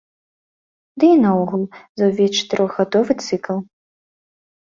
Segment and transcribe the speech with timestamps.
[1.01, 1.63] Ды і наогул
[2.01, 3.57] за ўвесь чатырохгадовы цыкл.